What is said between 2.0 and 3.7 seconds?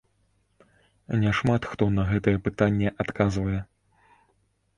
гэтае пытанне адказвае.